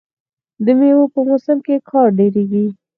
د 0.65 0.67
میوو 0.79 1.05
په 1.13 1.19
موسم 1.29 1.57
کې 1.65 1.85
کار 1.89 2.07
ډیریږي. 2.17 2.65